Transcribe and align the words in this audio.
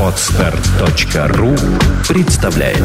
Отстар.ру 0.00 1.56
представляет. 2.08 2.82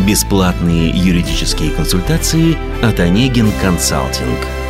Бесплатные 0.00 0.90
юридические 0.90 1.70
консультации 1.70 2.56
от 2.84 3.00
Онегин 3.00 3.52
Консалтинг– 3.62 4.38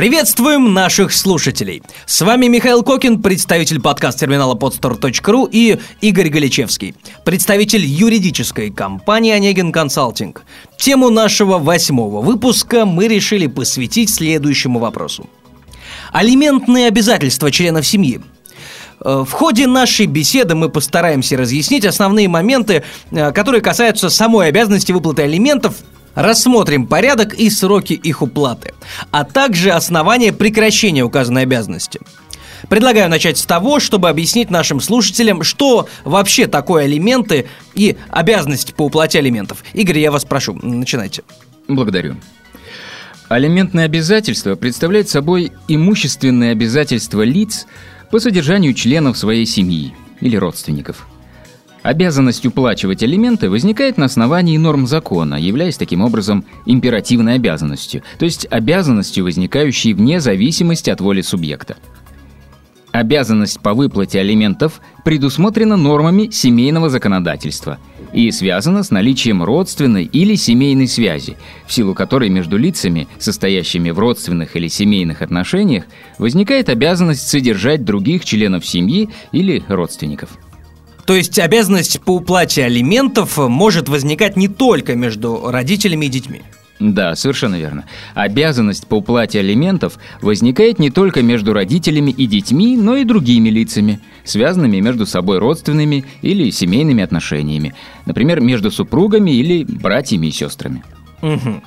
Приветствуем 0.00 0.72
наших 0.72 1.12
слушателей! 1.12 1.82
С 2.06 2.22
вами 2.22 2.46
Михаил 2.46 2.82
Кокин, 2.82 3.20
представитель 3.20 3.82
подкаст-терминала 3.82 4.54
podstore.ru 4.54 5.46
и 5.52 5.78
Игорь 6.00 6.30
Галичевский, 6.30 6.94
представитель 7.22 7.84
юридической 7.84 8.70
компании 8.70 9.32
«Онегин 9.32 9.72
Консалтинг». 9.72 10.44
Тему 10.78 11.10
нашего 11.10 11.58
восьмого 11.58 12.22
выпуска 12.22 12.86
мы 12.86 13.08
решили 13.08 13.46
посвятить 13.46 14.08
следующему 14.08 14.78
вопросу. 14.78 15.28
Алиментные 16.14 16.86
обязательства 16.86 17.50
членов 17.50 17.86
семьи 17.86 18.22
э,– 19.04 19.24
в 19.28 19.30
ходе 19.30 19.66
нашей 19.66 20.06
беседы 20.06 20.54
мы 20.54 20.70
постараемся 20.70 21.36
разъяснить 21.36 21.84
основные 21.84 22.26
моменты, 22.26 22.84
э, 23.10 23.32
которые 23.32 23.60
касаются 23.60 24.08
самой 24.08 24.48
обязанности 24.48 24.92
выплаты 24.92 25.24
алиментов 25.24 25.74
Рассмотрим 26.14 26.86
порядок 26.86 27.34
и 27.34 27.48
сроки 27.50 27.92
их 27.92 28.22
уплаты, 28.22 28.74
а 29.10 29.24
также 29.24 29.70
основания 29.70 30.32
прекращения 30.32 31.04
указанной 31.04 31.42
обязанности. 31.42 32.00
Предлагаю 32.68 33.08
начать 33.08 33.38
с 33.38 33.46
того, 33.46 33.80
чтобы 33.80 34.08
объяснить 34.08 34.50
нашим 34.50 34.80
слушателям, 34.80 35.42
что 35.42 35.88
вообще 36.04 36.46
такое 36.46 36.84
алименты 36.84 37.48
и 37.74 37.96
обязанности 38.10 38.72
по 38.72 38.82
уплате 38.86 39.18
алиментов. 39.18 39.64
Игорь, 39.72 39.98
я 39.98 40.10
вас 40.10 40.24
прошу, 40.24 40.54
начинайте. 40.54 41.22
Благодарю. 41.68 42.16
Алиментные 43.28 43.86
обязательства 43.86 44.56
представляют 44.56 45.08
собой 45.08 45.52
имущественные 45.68 46.52
обязательства 46.52 47.22
лиц 47.22 47.66
по 48.10 48.18
содержанию 48.18 48.74
членов 48.74 49.16
своей 49.16 49.46
семьи 49.46 49.94
или 50.20 50.36
родственников– 50.36 51.06
Обязанность 51.82 52.44
уплачивать 52.44 53.02
алименты 53.02 53.48
возникает 53.48 53.96
на 53.96 54.04
основании 54.04 54.58
норм 54.58 54.86
закона, 54.86 55.36
являясь 55.36 55.78
таким 55.78 56.02
образом 56.02 56.44
императивной 56.66 57.36
обязанностью, 57.36 58.02
то 58.18 58.26
есть 58.26 58.46
обязанностью, 58.50 59.24
возникающей 59.24 59.94
вне 59.94 60.20
зависимости 60.20 60.90
от 60.90 61.00
воли 61.00 61.22
субъекта. 61.22 61.76
Обязанность 62.92 63.60
по 63.60 63.72
выплате 63.72 64.18
алиментов 64.18 64.80
предусмотрена 65.04 65.76
нормами 65.76 66.28
семейного 66.30 66.90
законодательства 66.90 67.78
и 68.12 68.30
связана 68.32 68.82
с 68.82 68.90
наличием 68.90 69.44
родственной 69.44 70.04
или 70.04 70.34
семейной 70.34 70.88
связи, 70.88 71.36
в 71.66 71.72
силу 71.72 71.94
которой 71.94 72.28
между 72.30 72.58
лицами, 72.58 73.06
состоящими 73.18 73.90
в 73.90 73.98
родственных 74.00 74.56
или 74.56 74.66
семейных 74.66 75.22
отношениях, 75.22 75.84
возникает 76.18 76.68
обязанность 76.68 77.28
содержать 77.28 77.84
других 77.84 78.24
членов 78.24 78.66
семьи 78.66 79.08
или 79.30 79.62
родственников. 79.68 80.36
То 81.10 81.16
есть 81.16 81.40
обязанность 81.40 82.00
по 82.02 82.12
уплате 82.12 82.64
алиментов 82.64 83.36
может 83.36 83.88
возникать 83.88 84.36
не 84.36 84.46
только 84.46 84.94
между 84.94 85.50
родителями 85.50 86.06
и 86.06 86.08
детьми. 86.08 86.42
Да, 86.78 87.16
совершенно 87.16 87.56
верно. 87.56 87.84
Обязанность 88.14 88.86
по 88.86 88.98
уплате 88.98 89.40
алиментов 89.40 89.98
возникает 90.22 90.78
не 90.78 90.88
только 90.90 91.20
между 91.20 91.52
родителями 91.52 92.12
и 92.12 92.26
детьми, 92.26 92.76
но 92.76 92.94
и 92.94 93.02
другими 93.02 93.48
лицами, 93.48 93.98
связанными 94.22 94.78
между 94.78 95.04
собой 95.04 95.40
родственными 95.40 96.04
или 96.22 96.48
семейными 96.50 97.02
отношениями, 97.02 97.74
например, 98.06 98.40
между 98.40 98.70
супругами 98.70 99.32
или 99.32 99.64
братьями 99.64 100.28
и 100.28 100.30
сестрами. 100.30 100.84
Угу. 101.22 101.62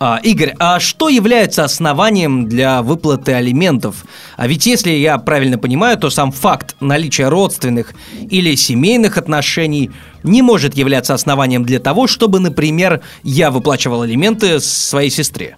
А, 0.00 0.20
Игорь, 0.22 0.54
а 0.58 0.78
что 0.80 1.08
является 1.08 1.64
основанием 1.64 2.48
для 2.48 2.82
выплаты 2.82 3.32
алиментов? 3.32 4.04
А 4.36 4.46
ведь 4.46 4.66
если 4.66 4.90
я 4.90 5.18
правильно 5.18 5.58
понимаю, 5.58 5.96
то 5.98 6.10
сам 6.10 6.30
факт 6.30 6.76
наличия 6.80 7.28
родственных 7.28 7.94
или 8.30 8.54
семейных 8.54 9.16
отношений 9.16 9.90
не 10.22 10.42
может 10.42 10.74
являться 10.74 11.14
основанием 11.14 11.64
для 11.64 11.78
того, 11.78 12.06
чтобы, 12.06 12.38
например, 12.38 13.00
я 13.22 13.50
выплачивал 13.50 14.02
алименты 14.02 14.60
своей 14.60 15.10
сестре. 15.10 15.56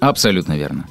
Абсолютно 0.00 0.56
верно. 0.56 0.86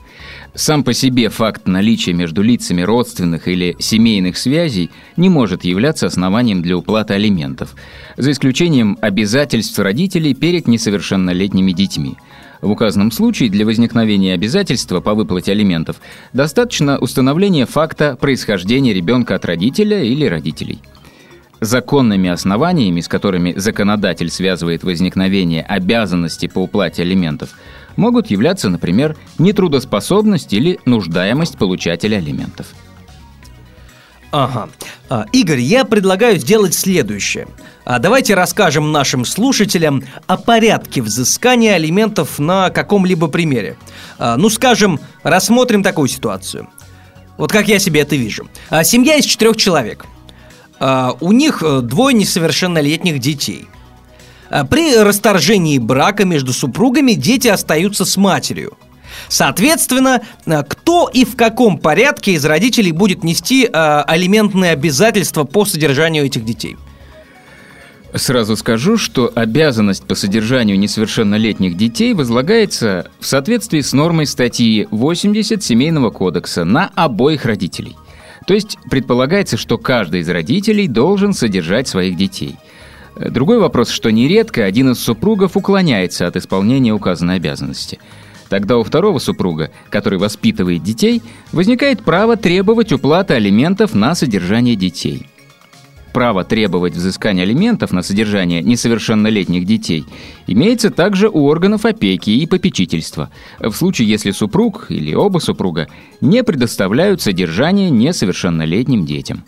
Сам 0.56 0.84
по 0.84 0.94
себе 0.94 1.30
факт 1.30 1.68
наличия 1.68 2.14
между 2.14 2.42
лицами 2.42 2.82
родственных 2.82 3.48
или 3.48 3.76
семейных 3.80 4.38
связей 4.38 4.90
не 5.16 5.30
может 5.30 5.64
являться 5.64 6.08
основанием 6.08 6.62
для 6.62 6.76
уплаты 6.76 7.14
алиментов, 7.14 7.76
за 8.18 8.32
исключением 8.32 8.98
обязательств 9.00 9.78
родителей 9.78 10.34
перед 10.34 10.68
несовершеннолетними 10.68 11.72
детьми. 11.72 12.16
В 12.62 12.72
указанном 12.72 13.12
случае 13.12 13.50
для 13.50 13.66
возникновения 13.66 14.34
обязательства 14.34 15.00
по 15.02 15.14
выплате 15.14 15.52
алиментов 15.52 15.98
достаточно 16.34 16.98
установления 16.98 17.66
факта 17.66 18.18
происхождения 18.20 18.94
ребенка 18.94 19.36
от 19.36 19.46
родителя 19.46 20.04
или 20.04 20.26
родителей. 20.26 20.80
Законными 21.62 22.30
основаниями, 22.30 23.02
с 23.02 23.08
которыми 23.08 23.54
законодатель 23.56 24.30
связывает 24.30 24.84
возникновение 24.84 25.62
обязанности 25.62 26.48
по 26.48 26.60
уплате 26.60 27.04
алиментов– 27.04 27.50
могут 28.00 28.32
являться, 28.32 28.70
например, 28.70 29.16
нетрудоспособность 29.38 30.54
или 30.54 30.80
нуждаемость 30.86 31.58
получателя 31.58 32.18
алиментов. 32.18 32.68
Ага. 34.32 34.70
А, 35.10 35.26
Игорь, 35.32 35.60
я 35.60 35.86
предлагаю 35.86 36.40
сделать 36.40 36.74
следующее. 36.74 37.48
А 37.84 38.00
давайте 38.00 38.36
расскажем 38.36 38.92
нашим 38.92 39.26
слушателям 39.26 40.04
о 40.28 40.38
порядке 40.38 41.02
взыскания 41.02 41.76
алиментов 41.76 42.38
на 42.40 42.70
каком-либо 42.70 43.28
примере. 43.28 43.76
А, 44.18 44.38
ну, 44.38 44.50
скажем, 44.50 45.00
рассмотрим 45.24 45.84
такую 45.84 46.08
ситуацию. 46.08 46.70
Вот 47.38 47.52
как 47.52 47.68
я 47.68 47.80
себе 47.80 48.02
это 48.02 48.16
вижу. 48.16 48.48
Семья 48.84 49.16
из 49.16 49.26
четырех 49.26 49.56
человек. 49.56 50.06
У 51.22 51.32
них 51.32 51.62
э, 51.62 51.82
двое 51.82 52.14
несовершеннолетних 52.14 53.20
детей– 53.20 53.68
при 54.70 54.96
расторжении 54.96 55.78
брака 55.78 56.26
между 56.26 56.54
супругами 56.54 57.14
дети 57.14 57.48
остаются 57.48 58.06
с 58.06 58.18
матерью. 58.18 58.78
Соответственно, 59.28 60.22
э, 60.46 60.64
кто 60.68 61.10
и 61.12 61.26
в 61.26 61.36
каком 61.36 61.78
порядке 61.78 62.34
из 62.34 62.46
родителей 62.46 62.92
будет 62.92 63.24
нести 63.24 63.66
э, 63.66 63.70
алиментные 63.72 64.72
обязательства 64.72 65.44
по 65.44 65.66
содержанию 65.66 66.26
этих 66.26 66.46
детей? 66.46 66.78
Сразу 68.14 68.56
скажу, 68.56 68.98
что 68.98 69.32
обязанность 69.36 70.04
по 70.06 70.16
содержанию 70.16 70.80
несовершеннолетних 70.80 71.78
детей 71.78 72.16
возлагается 72.16 73.12
в 73.20 73.26
соответствии 73.28 73.82
с 73.82 73.94
нормой 73.94 74.26
статьи 74.26 74.88
80 74.90 75.62
Семейного 75.62 76.10
кодекса 76.10 76.64
на 76.64 76.90
обоих 76.96 77.46
родителей. 77.46 77.96
То 78.48 78.56
есть 78.56 78.80
предполагается, 78.90 79.58
что 79.58 79.78
каждый 79.78 80.22
из 80.22 80.30
родителей 80.30 80.88
должен 80.88 81.34
содержать 81.34 81.88
своих 81.88 82.18
детей– 82.18 82.56
Другой 83.20 83.60
вопрос, 83.60 83.90
что 83.90 84.12
нередко 84.12 84.64
один 84.64 84.92
из 84.92 85.00
супругов 85.00 85.58
уклоняется 85.58 86.26
от 86.26 86.38
исполнения 86.38 86.94
указанной 86.94 87.36
обязанности. 87.36 88.00
Тогда 88.48 88.78
у 88.78 88.84
второго 88.84 89.20
супруга, 89.20 89.72
который 89.90 90.18
воспитывает 90.18 90.84
детей, 90.84 91.22
возникает 91.52 92.02
право 92.02 92.38
требовать 92.38 92.94
уплаты 92.94 93.34
алиментов 93.34 93.94
на 93.94 94.16
содержание 94.16 94.76
детей. 94.76 95.28
Право 96.14 96.44
требовать 96.44 96.96
взыскания 96.96 97.44
алиментов 97.44 97.92
на 97.92 98.02
содержание 98.02 98.64
несовершеннолетних 98.64 99.66
детей 99.66 100.06
имеется 100.48 100.90
также 100.90 101.30
у 101.30 101.46
органов 101.46 101.86
опеки 101.86 102.32
и 102.32 102.48
попечительства, 102.48 103.30
в 103.60 103.74
случае 103.74 104.08
если 104.08 104.32
супруг 104.32 104.88
или 104.90 105.14
оба 105.14 105.40
супруга 105.40 105.88
не 106.22 106.44
предоставляют 106.44 107.22
содержание 107.22 107.92
несовершеннолетним 107.92 109.06
детям. 109.06 109.44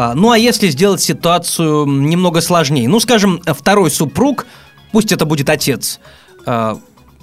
А, 0.00 0.14
ну 0.14 0.30
а 0.30 0.38
если 0.38 0.68
сделать 0.68 1.00
ситуацию 1.00 1.84
немного 1.84 2.40
сложнее, 2.40 2.88
ну 2.88 3.00
скажем, 3.00 3.42
второй 3.44 3.90
супруг, 3.90 4.46
пусть 4.92 5.10
это 5.10 5.24
будет 5.24 5.50
отец, 5.50 5.98
а, 6.46 6.78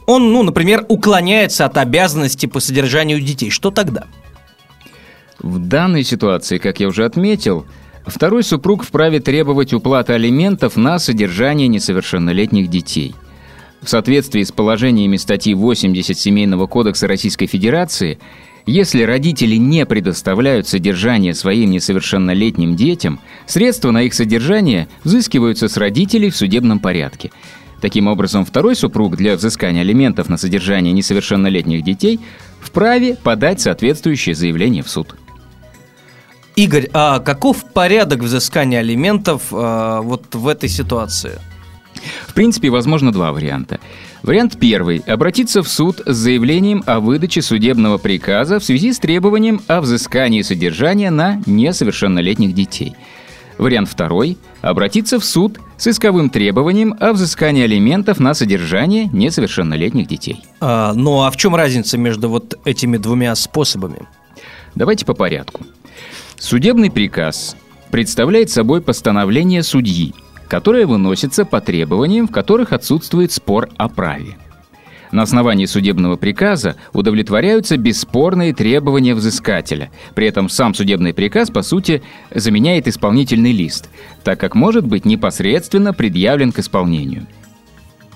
он, 0.06 0.34
ну, 0.34 0.44
например, 0.44 0.86
уклоняется 0.90 1.64
от 1.64 1.78
обязанности 1.78 2.48
по 2.48 2.60
содержанию 2.60 3.22
детей, 3.22 3.50
что 3.50 3.72
тогда? 3.72 4.08
В 5.40 5.58
данной 5.58 6.04
ситуации, 6.04 6.58
как 6.58 6.82
я 6.82 6.90
уже 6.90 7.06
отметил, 7.06 7.66
второй 8.06 8.44
супруг 8.44 8.84
вправе 8.84 9.22
требовать 9.22 9.72
уплаты 9.72 10.12
алиментов 10.12 10.76
на 10.76 11.00
содержание 11.00 11.70
несовершеннолетних 11.70 12.70
детей. 12.70 13.16
В 13.82 13.90
соответствии 13.90 14.44
с 14.44 14.52
положениями 14.52 15.16
статьи 15.16 15.54
80 15.54 16.18
Семейного 16.18 16.68
кодекса 16.68 17.08
Российской 17.08 17.46
Федерации– 17.46 18.20
если 18.66 19.04
родители 19.04 19.56
не 19.56 19.86
предоставляют 19.86 20.68
содержание 20.68 21.34
своим 21.34 21.72
несовершеннолетним 21.72 22.76
детям, 22.76 23.20
средства 23.46 23.92
на 23.92 24.04
их 24.04 24.14
содержание 24.14 24.88
взыскиваются 25.04 25.68
с 25.68 25.78
родителей 25.78 26.30
в 26.30 26.36
судебном 26.36 26.80
порядке. 26.80 27.32
Таким 27.82 28.08
образом, 28.08 28.46
второй 28.46 28.76
супруг 28.76 29.16
для 29.16 29.36
взыскания 29.36 29.82
алиментов 29.82 30.30
на 30.30 30.38
содержание 30.38 30.94
несовершеннолетних 30.94 31.84
детей 31.84 32.20
вправе 32.60 33.16
подать 33.16 33.62
соответствующее 33.62 34.34
заявление 34.34 34.82
в 34.82 34.90
суд. 34.90 35.16
Игорь, 36.56 36.90
а 36.94 37.20
каков 37.20 37.66
порядок 37.74 38.22
взыскания 38.22 38.80
алиментов 38.80 39.44
э, 39.52 40.00
вот 40.02 40.34
в 40.34 40.48
этой 40.48 40.70
ситуации? 40.70 41.40
В 42.36 42.38
принципе, 42.38 42.70
возможно 42.70 43.14
два 43.14 43.32
варианта. 43.32 43.80
Вариант 44.22 44.58
первый. 44.60 44.98
Обратиться 45.08 45.64
в 45.64 45.70
суд 45.70 46.02
с 46.06 46.18
заявлением 46.18 46.84
о 46.86 47.00
выдаче 47.00 47.42
судебного 47.42 47.98
приказа 47.98 48.60
в 48.60 48.64
связи 48.66 48.92
с 48.92 49.00
требованием 49.00 49.62
о 49.68 49.80
взыскании 49.80 50.42
содержания 50.42 51.12
на 51.12 51.42
несовершеннолетних 51.46 52.54
детей. 52.54 52.94
Вариант 53.58 53.88
второй. 53.88 54.38
Обратиться 54.62 55.18
в 55.18 55.24
суд 55.24 55.62
с 55.78 55.88
исковым 55.88 56.30
требованием 56.30 56.94
о 57.00 57.14
взыскании 57.14 57.64
алиментов 57.64 58.20
на 58.20 58.34
содержание 58.34 59.06
несовершеннолетних 59.14 60.06
детей. 60.06 60.44
А, 60.60 60.92
ну 60.94 61.22
а 61.22 61.32
в 61.32 61.38
чем 61.38 61.56
разница 61.56 61.98
между 61.98 62.28
вот 62.28 62.60
этими 62.66 62.98
двумя 62.98 63.34
способами? 63.36 64.00
Давайте 64.76 65.06
по 65.06 65.14
порядку. 65.14 65.62
Судебный 66.38 66.92
приказ 66.92 67.56
представляет 67.92 68.50
собой 68.50 68.82
постановление 68.82 69.64
судьи, 69.64 70.14
которое 70.48 70.86
выносится 70.86 71.46
по 71.46 71.62
требованиям, 71.62 72.28
в 72.28 72.32
которых 72.32 72.74
отсутствует 72.74 73.32
спор 73.32 73.70
о 73.78 73.90
праве. 73.90 74.38
На 75.12 75.22
основании 75.22 75.66
судебного 75.66 76.18
приказа 76.18 76.76
удовлетворяются 76.92 77.78
бесспорные 77.78 78.54
требования 78.54 79.16
взыскателя. 79.16 79.90
При 80.14 80.28
этом 80.28 80.50
сам 80.50 80.74
судебный 80.74 81.14
приказ, 81.14 81.50
по 81.52 81.62
сути, 81.62 82.02
заменяет 82.34 82.88
исполнительный 82.88 83.54
лист, 83.54 83.90
так 84.24 84.40
как 84.40 84.56
может 84.56 84.86
быть 84.86 85.06
непосредственно 85.06 85.94
предъявлен 85.94 86.52
к 86.52 86.60
исполнению. 86.60 87.28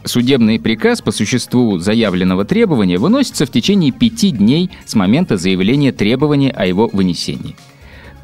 Судебный 0.04 0.60
приказ 0.60 1.02
по 1.02 1.12
существу 1.12 1.78
заявленного 1.78 2.46
требования 2.46 2.98
выносится 2.98 3.46
в 3.46 3.52
течение 3.52 3.92
пяти 3.92 4.32
дней 4.32 4.70
с 4.86 4.96
момента 4.96 5.38
заявления 5.38 5.92
требования 5.92 6.52
о 6.52 6.66
его 6.66 6.90
вынесении. 6.92 7.56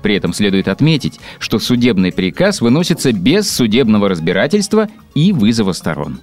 При 0.05 0.13
этом 0.13 0.33
следует 0.33 0.67
отметить, 0.67 1.19
что 1.39 1.57
судебный 1.57 2.11
приказ 2.11 2.61
выносится 2.61 3.11
без 3.11 3.49
судебного 3.49 4.07
разбирательства 4.07 4.87
и 5.15 5.33
вызова 5.33 5.71
сторон. 5.71 6.19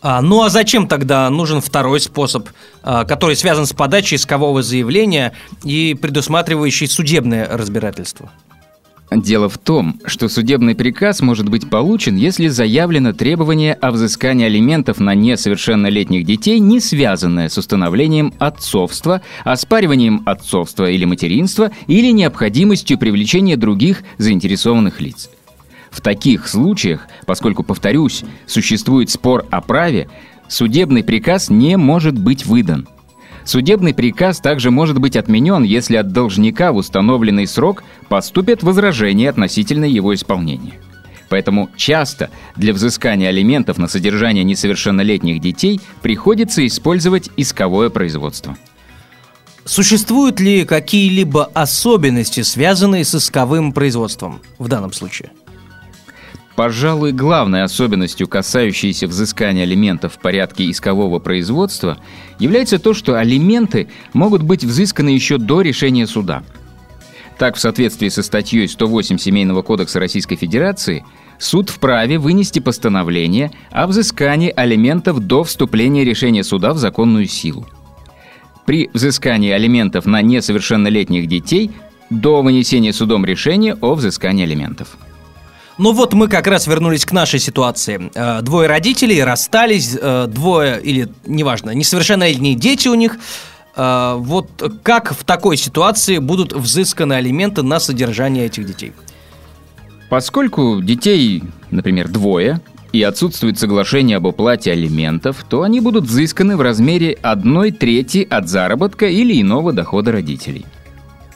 А, 0.00 0.22
ну 0.22 0.44
а 0.44 0.48
зачем 0.48 0.86
тогда 0.86 1.28
нужен 1.28 1.60
второй 1.60 1.98
способ, 1.98 2.48
а, 2.84 3.04
который 3.04 3.34
связан 3.34 3.66
с 3.66 3.72
подачей 3.72 4.14
искового 4.14 4.62
заявления 4.62 5.32
и 5.64 5.96
предусматривающий 6.00 6.86
судебное 6.86 7.48
разбирательство? 7.50 8.30
Дело 9.16 9.48
в 9.48 9.58
том, 9.58 10.00
что 10.06 10.28
судебный 10.28 10.74
приказ 10.74 11.20
может 11.20 11.48
быть 11.48 11.70
получен, 11.70 12.16
если 12.16 12.48
заявлено 12.48 13.12
требование 13.12 13.74
о 13.74 13.92
взыскании 13.92 14.46
алиментов 14.46 14.98
на 14.98 15.14
несовершеннолетних 15.14 16.24
детей, 16.24 16.58
не 16.58 16.80
связанное 16.80 17.48
с 17.48 17.56
установлением 17.56 18.34
отцовства, 18.40 19.22
оспариванием 19.44 20.22
отцовства 20.26 20.90
или 20.90 21.04
материнства 21.04 21.70
или 21.86 22.10
необходимостью 22.10 22.98
привлечения 22.98 23.56
других 23.56 24.02
заинтересованных 24.18 25.00
лиц. 25.00 25.30
В 25.92 26.00
таких 26.00 26.48
случаях, 26.48 27.06
поскольку, 27.24 27.62
повторюсь, 27.62 28.24
существует 28.46 29.10
спор 29.10 29.46
о 29.50 29.60
праве, 29.60 30.08
судебный 30.48 31.04
приказ 31.04 31.50
не 31.50 31.76
может 31.76 32.18
быть 32.18 32.46
выдан– 32.46 32.88
Судебный 33.44 33.92
приказ 33.92 34.40
также 34.40 34.70
может 34.70 34.98
быть 34.98 35.16
отменен, 35.16 35.62
если 35.62 35.96
от 35.96 36.12
должника 36.12 36.72
в 36.72 36.76
установленный 36.76 37.46
срок 37.46 37.84
поступят 38.08 38.62
возражения 38.62 39.28
относительно 39.28 39.84
его 39.84 40.14
исполнения. 40.14 40.80
Поэтому 41.28 41.68
часто 41.76 42.30
для 42.56 42.72
взыскания 42.72 43.28
алиментов 43.28 43.76
на 43.78 43.88
содержание 43.88 44.44
несовершеннолетних 44.44 45.40
детей 45.40 45.80
приходится 46.00 46.66
использовать 46.66 47.30
исковое 47.36 47.90
производство. 47.90 48.56
Существуют 49.64 50.40
ли 50.40 50.64
какие-либо 50.64 51.50
особенности, 51.54 52.42
связанные 52.42 53.04
с 53.04 53.14
исковым 53.14 53.72
производством 53.72 54.40
в 54.58 54.68
данном 54.68 54.92
случае? 54.92 55.30
Пожалуй, 56.56 57.12
главной 57.12 57.64
особенностью, 57.64 58.28
касающейся 58.28 59.08
взыскания 59.08 59.64
алиментов 59.64 60.14
в 60.14 60.18
порядке 60.18 60.70
искового 60.70 61.18
производства, 61.18 61.98
является 62.38 62.78
то, 62.78 62.94
что 62.94 63.18
алименты 63.18 63.88
могут 64.12 64.42
быть 64.42 64.64
взысканы 64.64 65.08
еще 65.08 65.38
до 65.38 65.62
решения 65.62 66.06
суда. 66.06 66.44
Так, 67.38 67.56
в 67.56 67.60
соответствии 67.60 68.08
со 68.08 68.22
статьей 68.22 68.68
108 68.68 69.18
Семейного 69.18 69.62
кодекса 69.62 69.98
Российской 69.98 70.36
Федерации, 70.36 71.04
суд 71.40 71.70
вправе 71.70 72.20
вынести 72.20 72.60
постановление 72.60 73.50
о 73.72 73.88
взыскании 73.88 74.52
алиментов 74.54 75.18
до 75.18 75.42
вступления 75.42 76.04
решения 76.04 76.44
суда 76.44 76.72
в 76.72 76.78
законную 76.78 77.26
силу. 77.26 77.66
При 78.64 78.88
взыскании 78.94 79.50
алиментов 79.50 80.06
на 80.06 80.22
несовершеннолетних 80.22 81.26
детей 81.26 81.72
до 82.10 82.42
вынесения 82.42 82.92
судом 82.92 83.24
решения 83.24 83.74
о 83.80 83.94
взыскании 83.94 84.44
алиментов– 84.44 84.96
ну 85.78 85.92
вот 85.92 86.12
мы 86.14 86.28
как 86.28 86.46
раз 86.46 86.66
вернулись 86.66 87.04
к 87.04 87.12
нашей 87.12 87.40
ситуации. 87.40 88.10
Э, 88.14 88.42
двое 88.42 88.68
родителей 88.68 89.22
расстались, 89.22 89.96
э, 90.00 90.26
двое 90.28 90.80
или, 90.80 91.08
неважно, 91.26 91.70
несовершеннолетние 91.70 92.54
дети 92.54 92.88
у 92.88 92.94
них. 92.94 93.18
Э, 93.76 94.14
вот 94.16 94.48
как 94.82 95.12
в 95.12 95.24
такой 95.24 95.56
ситуации 95.56 96.18
будут 96.18 96.52
взысканы 96.52 97.14
алименты 97.14 97.62
на 97.62 97.80
содержание 97.80 98.46
этих 98.46 98.66
детей? 98.66 98.92
Поскольку 100.08 100.80
детей, 100.80 101.42
например, 101.70 102.08
двое, 102.08 102.60
и 102.92 103.02
отсутствует 103.02 103.58
соглашение 103.58 104.18
об 104.18 104.26
уплате 104.26 104.70
алиментов, 104.70 105.44
то 105.48 105.62
они 105.62 105.80
будут 105.80 106.04
взысканы 106.04 106.56
в 106.56 106.60
размере 106.60 107.18
одной 107.22 107.72
трети 107.72 108.24
от 108.30 108.48
заработка 108.48 109.06
или 109.06 109.40
иного 109.42 109.72
дохода 109.72 110.12
родителей. 110.12 110.64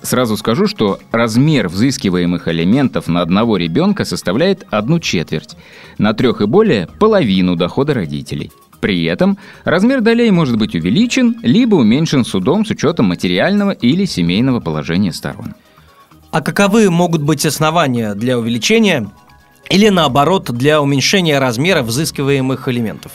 Сразу 0.09 0.39
скажу, 0.39 0.67
что 0.67 1.01
размер 1.13 1.69
взыскиваемых 1.69 2.49
алиментов 2.49 3.09
на 3.09 3.21
одного 3.21 3.59
ребенка 3.59 4.07
составляет 4.07 4.67
одну 4.71 5.01
четверть, 5.01 5.55
на 5.99 6.15
трех 6.15 6.41
и 6.41 6.47
более– 6.47 6.87
половину 6.99 7.57
дохода 7.57 7.93
родителей. 7.93 8.51
При 8.81 9.05
этом 9.05 9.37
размер 9.65 10.01
долей 10.01 10.31
может 10.31 10.57
быть 10.57 10.75
увеличен 10.75 11.37
либо 11.43 11.75
уменьшен 11.75 12.25
судом 12.25 12.65
с 12.65 12.71
учетом 12.71 13.05
материального 13.05 13.73
или 13.73 14.07
семейного 14.07 14.61
положения 14.61 15.13
сторон. 15.13 15.55
А 16.31 16.41
каковы 16.41 16.89
могут 16.89 17.21
быть 17.21 17.45
основания 17.45 18.15
для 18.15 18.39
увеличения 18.39 19.11
или 19.69 19.91
наоборот 19.91 20.51
для 20.51 20.81
уменьшения 20.81 21.39
размера 21.39 21.83
взыскиваемых 21.83 22.67
алиментов? 22.67 23.13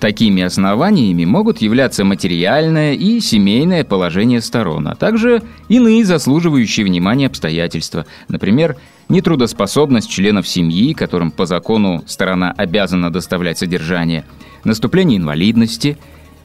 Такими 0.00 0.42
основаниями 0.42 1.24
могут 1.24 1.62
являться 1.62 2.04
материальное 2.04 2.92
и 2.92 3.18
семейное 3.20 3.82
положение 3.82 4.42
сторон, 4.42 4.88
а 4.88 4.94
также 4.94 5.42
иные 5.68 6.04
заслуживающие 6.04 6.84
внимания 6.84 7.26
обстоятельства, 7.26 8.04
например, 8.28 8.76
нетрудоспособность 9.08 10.10
членов 10.10 10.46
семьи, 10.46 10.92
которым 10.92 11.30
по 11.30 11.46
закону 11.46 12.04
сторона 12.06 12.52
обязана 12.52 13.10
доставлять 13.10 13.58
содержание, 13.58 14.24
наступление 14.64 15.18
инвалидности 15.18 15.96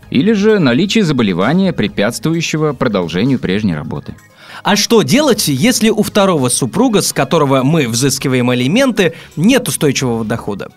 или 0.10 0.32
же 0.32 0.60
наличие 0.60 1.04
заболевания, 1.04 1.74
препятствующего 1.74 2.72
продолжению 2.72 3.40
прежней 3.40 3.76
работы. 3.76 4.16
А 4.64 4.76
что 4.76 5.02
делать, 5.02 5.48
если 5.48 5.90
у 5.90 6.04
второго 6.04 6.50
супруга, 6.50 7.02
с 7.02 7.12
которого 7.12 7.64
мы 7.64 7.88
взыскиваем 7.88 8.50
алименты, 8.50 9.14
нет 9.36 9.68
устойчивого 9.68 10.24
дохода? 10.24 10.70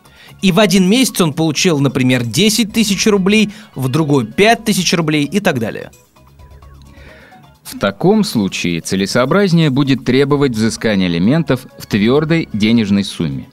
И 0.42 0.52
в 0.52 0.58
один 0.58 0.88
месяц 0.88 1.20
он 1.20 1.32
получил, 1.32 1.78
например, 1.80 2.24
10 2.24 2.72
тысяч 2.72 3.06
рублей, 3.06 3.50
в 3.74 3.88
другой 3.88 4.26
5 4.26 4.64
тысяч 4.64 4.92
рублей 4.92 5.24
и 5.24 5.40
так 5.40 5.58
далее. 5.58 5.90
В 7.62 7.78
таком 7.78 8.24
случае 8.24 8.80
целесообразнее 8.80 9.70
будет 9.70 10.04
требовать 10.04 10.52
взыскания 10.52 11.06
алиментов 11.06 11.66
в 11.78 11.86
твердой 11.86 12.48
денежной 12.52 13.04
сумме. 13.04 13.48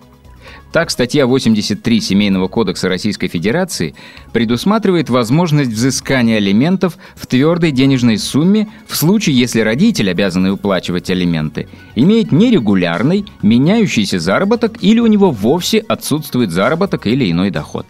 Так, 0.72 0.89
статья 0.89 1.27
83 1.27 2.00
Семейного 2.00 2.48
кодекса 2.48 2.88
Российской 2.88 3.27
Федерации 3.27 3.93
предусматривает 4.31 5.10
возможность 5.10 5.72
взыскания 5.72 6.38
алиментов 6.38 6.98
в 7.15 7.27
твердой 7.27 7.72
денежной 7.72 8.17
сумме 8.17 8.70
в 8.88 8.96
случае, 8.96 9.38
если 9.38 9.60
родитель, 9.60 10.10
обязанный 10.10 10.53
уплачивать 10.53 11.10
алименты, 11.10 11.67
имеет 11.96 12.31
нерегулярный, 12.31 13.25
меняющийся 13.41 14.20
заработок 14.20 14.81
или 14.81 15.00
у 15.00 15.08
него 15.08 15.31
вовсе 15.31 15.79
отсутствует 15.79 16.51
заработок 16.51 17.05
или 17.05 17.29
иной 17.29 17.50
доход. 17.50 17.86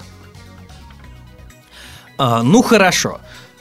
А, 2.18 2.42
ну 2.42 2.64
хорошо. 2.64 3.20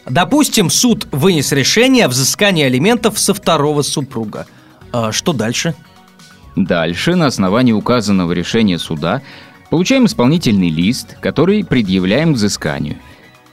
Допустим, 0.09 0.71
суд 0.71 1.07
вынес 1.13 1.53
решение 1.53 2.07
о 2.07 2.09
взыскании 2.09 2.65
алиментов 2.65 3.19
со 3.19 3.35
второго 3.35 3.83
супруга. 3.83 4.47
А 4.93 5.13
что 5.13 5.33
дальше? 5.33 5.75
Дальше, 6.57 7.15
на 7.15 7.27
основании 7.27 7.73
указанного 7.73 8.33
решения 8.33 8.79
суда, 8.79 9.23
получаем 9.71 10.07
исполнительный 10.07 10.71
лист, 10.71 11.17
который 11.21 11.65
предъявляем 11.65 12.33
к 12.33 12.37
взысканию. 12.37 12.97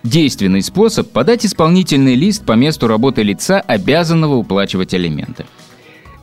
Действенный 0.04 0.62
способ– 0.62 1.12
подать 1.12 1.46
исполнительный 1.46 2.16
лист 2.16 2.46
по 2.46 2.54
месту 2.54 2.88
работы 2.88 3.24
лица, 3.24 3.60
обязанного 3.60 4.36
уплачивать 4.36 4.94
алименты. 4.94 5.46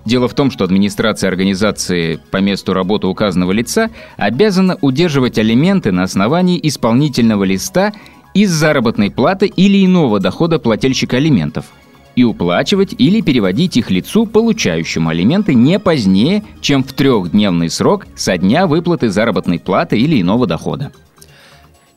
Дело 0.04 0.28
в 0.28 0.34
том, 0.34 0.50
что 0.50 0.64
администрация 0.64 1.28
организации 1.28 2.20
по 2.30 2.38
месту 2.38 2.74
работы 2.74 3.06
указанного 3.06 3.52
лица 3.52 3.90
обязана 4.16 4.76
удерживать 4.80 5.38
алименты 5.38 5.92
на 5.92 6.02
основании 6.02 6.60
исполнительного 6.62 7.44
листа 7.44 7.92
из 8.34 8.50
заработной 8.50 9.10
платы 9.10 9.46
или 9.46 9.84
иного 9.84 10.20
дохода 10.20 10.58
плательщика 10.58 11.16
алиментов– 11.16 11.66
и 12.16 12.24
уплачивать 12.24 12.94
или 12.98 13.20
переводить 13.20 13.76
их 13.76 13.90
лицу, 13.90 14.26
получающему 14.26 15.10
алименты, 15.10 15.54
не 15.54 15.78
позднее, 15.78 16.44
чем 16.60 16.84
в 16.84 16.92
трехдневный 16.92 17.70
срок 17.70 18.06
со 18.16 18.36
дня 18.36 18.66
выплаты 18.66 19.10
заработной 19.10 19.58
платы 19.58 19.98
или 19.98 20.20
иного 20.20 20.46
дохода. 20.46 20.92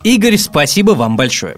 Игорь, 0.04 0.38
спасибо 0.38 0.92
вам 0.92 1.18
большое. 1.18 1.58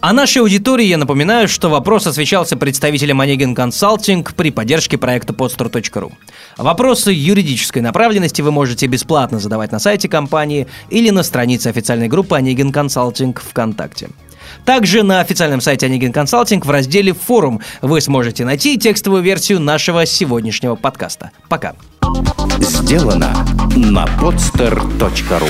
А 0.00 0.12
нашей 0.12 0.42
аудитории 0.42 0.84
я 0.84 0.98
напоминаю, 0.98 1.48
что 1.48 1.68
вопрос 1.68 2.06
освещался 2.06 2.56
представителем 2.56 3.20
Онегин 3.20 3.54
Консалтинг 3.54 4.34
при 4.34 4.50
поддержке 4.50 4.98
проекта 4.98 5.32
podster.ru. 5.32 6.12
Вопросы 6.58 7.12
юридической 7.12 7.80
направленности 7.80 8.42
вы 8.42 8.52
можете 8.52 8.86
бесплатно 8.86 9.38
задавать 9.38 9.72
на 9.72 9.78
сайте 9.78 10.08
компании 10.08 10.66
или 10.90 11.10
на 11.10 11.22
странице 11.22 11.68
официальной 11.68 12.08
группы 12.08 12.36
Онегин 12.36 12.72
Консалтинг 12.72 13.40
ВКонтакте. 13.40 14.10
Также 14.64 15.02
на 15.02 15.20
официальном 15.20 15.60
сайте 15.60 15.86
Онегин 15.86 16.12
Консалтинг 16.12 16.66
в 16.66 16.70
разделе 16.70 17.12
«Форум» 17.12 17.60
вы 17.82 18.00
сможете 18.00 18.44
найти 18.44 18.78
текстовую 18.78 19.22
версию 19.22 19.60
нашего 19.60 20.06
сегодняшнего 20.06 20.74
подкаста. 20.74 21.30
Пока. 21.48 21.74
Сделано 22.60 23.32
на 23.76 24.04
podster.ru 24.20 25.48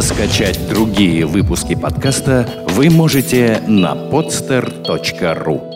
Скачать 0.00 0.68
другие 0.68 1.24
выпуски 1.24 1.74
подкаста 1.74 2.48
вы 2.68 2.90
можете 2.90 3.62
на 3.66 3.94
podster.ru 3.94 5.73